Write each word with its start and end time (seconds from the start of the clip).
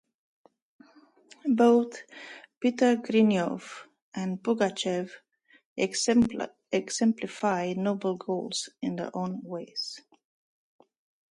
Both 1.45 2.01
Peter 2.59 2.95
Grinyov 2.95 3.61
and 4.15 4.41
Pugachev 4.41 5.11
exemplify 5.77 7.75
noble 7.77 8.15
goals 8.15 8.69
in 8.81 8.95
their 8.95 9.15
own 9.15 9.41
ways. 9.43 10.01